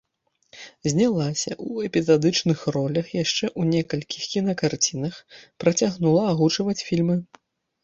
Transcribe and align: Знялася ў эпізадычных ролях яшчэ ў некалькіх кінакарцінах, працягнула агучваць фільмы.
Знялася 0.91 1.51
ў 1.55 1.91
эпізадычных 1.91 2.59
ролях 2.77 3.07
яшчэ 3.23 3.45
ў 3.59 3.77
некалькіх 3.77 4.23
кінакарцінах, 4.33 5.15
працягнула 5.67 6.27
агучваць 6.33 6.79
фільмы. 6.91 7.23